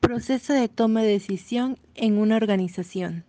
Proceso 0.00 0.52
de 0.52 0.68
toma 0.68 1.02
de 1.02 1.08
decisión 1.08 1.78
en 1.94 2.18
una 2.18 2.36
organización. 2.36 3.24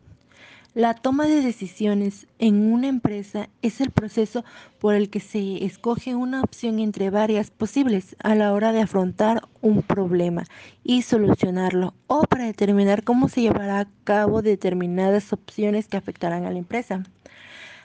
La 0.76 0.96
toma 0.96 1.28
de 1.28 1.42
decisiones 1.42 2.26
en 2.40 2.74
una 2.74 2.88
empresa 2.88 3.48
es 3.62 3.80
el 3.80 3.92
proceso 3.92 4.44
por 4.80 4.96
el 4.96 5.12
que 5.12 5.20
se 5.20 5.64
escoge 5.64 6.16
una 6.16 6.42
opción 6.42 6.80
entre 6.80 7.12
varias 7.12 7.52
posibles 7.52 8.16
a 8.24 8.34
la 8.34 8.52
hora 8.54 8.72
de 8.72 8.82
afrontar 8.82 9.44
un 9.62 9.84
problema 9.84 10.46
y 10.84 11.04
solucionarlo 11.04 11.94
o 12.08 12.24
para 12.24 12.46
determinar 12.46 13.04
cómo 13.04 13.30
se 13.30 13.42
llevará 13.42 13.82
a 13.82 13.88
cabo 14.04 14.42
determinadas 14.42 15.32
opciones 15.32 15.88
que 15.88 15.98
afectarán 15.98 16.46
a 16.46 16.52
la 16.52 16.58
empresa. 16.58 17.04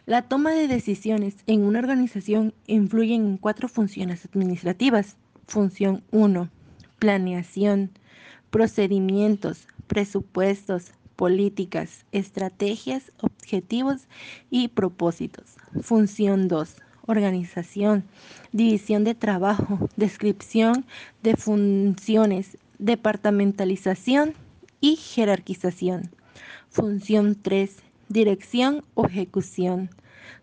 La 0.06 0.22
toma 0.22 0.52
de 0.52 0.66
decisiones 0.66 1.36
en 1.46 1.64
una 1.64 1.80
organización 1.80 2.54
influye 2.66 3.14
en 3.14 3.36
cuatro 3.36 3.68
funciones 3.68 4.24
administrativas. 4.24 5.18
Función 5.46 6.02
1. 6.10 6.48
Planeación, 6.98 7.90
procedimientos, 8.50 9.66
presupuestos, 9.86 10.92
políticas, 11.16 12.04
estrategias, 12.12 13.10
objetivos 13.20 14.06
y 14.50 14.68
propósitos. 14.68 15.56
Función 15.82 16.46
2. 16.46 16.76
Organización, 17.06 18.04
división 18.52 19.02
de 19.02 19.14
trabajo, 19.14 19.88
descripción 19.96 20.84
de 21.22 21.34
funciones, 21.36 22.58
departamentalización 22.78 24.34
y 24.80 24.96
jerarquización. 24.96 26.10
Función 26.70 27.36
3. 27.40 27.76
Dirección 28.08 28.84
o 28.94 29.06
ejecución, 29.06 29.90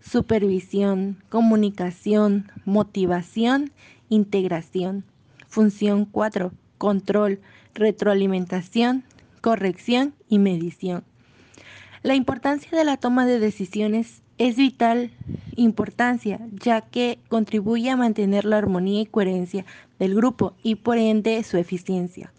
supervisión, 0.01 1.23
comunicación, 1.29 2.51
motivación, 2.65 3.71
integración. 4.09 5.03
Función 5.47 6.05
4. 6.05 6.51
Control, 6.77 7.39
retroalimentación, 7.75 9.03
corrección 9.41 10.15
y 10.27 10.39
medición. 10.39 11.03
La 12.01 12.15
importancia 12.15 12.75
de 12.77 12.83
la 12.83 12.97
toma 12.97 13.25
de 13.25 13.39
decisiones 13.39 14.21
es 14.37 14.57
vital 14.57 15.11
importancia, 15.55 16.39
ya 16.51 16.81
que 16.81 17.19
contribuye 17.29 17.89
a 17.89 17.97
mantener 17.97 18.45
la 18.45 18.57
armonía 18.57 19.01
y 19.01 19.05
coherencia 19.05 19.65
del 19.99 20.15
grupo 20.15 20.53
y 20.63 20.75
por 20.75 20.97
ende 20.97 21.41
su 21.43 21.57
eficiencia. 21.57 22.31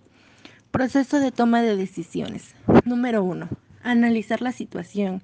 Proceso 0.71 1.21
de 1.21 1.33
toma 1.33 1.63
de 1.63 1.77
decisiones. 1.77 2.55
Número 2.85 3.25
1. 3.25 3.49
Analizar 3.83 4.43
la 4.43 4.53
situación. 4.53 5.23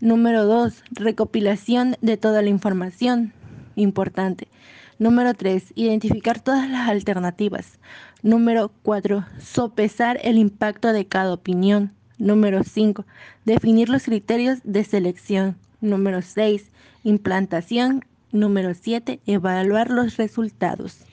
Número 0.00 0.44
2. 0.44 0.84
Recopilación 0.92 1.96
de 2.00 2.16
toda 2.16 2.40
la 2.42 2.48
información. 2.48 3.32
Importante. 3.76 4.48
Número 4.98 5.32
3. 5.32 5.74
Identificar 5.76 6.40
todas 6.40 6.68
las 6.68 6.88
alternativas. 6.88 7.78
Número 8.22 8.72
4. 8.82 9.24
Sopesar 9.38 10.18
el 10.24 10.38
impacto 10.38 10.92
de 10.92 11.06
cada 11.06 11.32
opinión. 11.32 11.92
Número 12.18 12.64
5. 12.64 13.06
Definir 13.44 13.88
los 13.88 14.04
criterios 14.04 14.58
de 14.64 14.82
selección. 14.82 15.56
Número 15.80 16.20
6. 16.20 16.72
Implantación. 17.04 18.04
Número 18.32 18.74
7. 18.74 19.20
Evaluar 19.24 19.90
los 19.90 20.16
resultados. 20.16 21.07